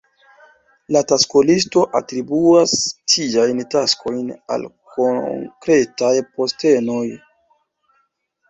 [0.95, 2.73] La taskolisto atribuas
[3.15, 7.05] tiajn taskojn al konkretaj postenoj.